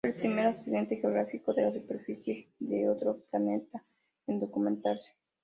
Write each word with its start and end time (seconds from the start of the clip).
Fue 0.03 0.09
el 0.15 0.15
primer 0.15 0.47
accidente 0.47 0.95
geográfico 0.95 1.53
de 1.53 1.61
la 1.61 1.71
superficie 1.73 2.47
de 2.57 2.89
otro 2.89 3.19
planeta 3.29 3.83
en 4.25 4.39
documentarse. 4.39 5.13